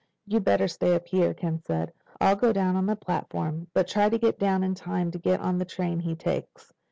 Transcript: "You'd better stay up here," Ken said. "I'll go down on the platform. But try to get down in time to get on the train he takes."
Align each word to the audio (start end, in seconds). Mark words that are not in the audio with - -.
"You'd 0.25 0.43
better 0.45 0.67
stay 0.67 0.95
up 0.95 1.05
here," 1.09 1.31
Ken 1.35 1.59
said. 1.61 1.93
"I'll 2.19 2.35
go 2.35 2.51
down 2.51 2.75
on 2.75 2.87
the 2.87 2.95
platform. 2.95 3.67
But 3.75 3.87
try 3.87 4.09
to 4.09 4.17
get 4.17 4.39
down 4.39 4.63
in 4.63 4.73
time 4.73 5.11
to 5.11 5.19
get 5.19 5.41
on 5.41 5.59
the 5.59 5.63
train 5.65 5.99
he 5.99 6.15
takes." 6.15 6.73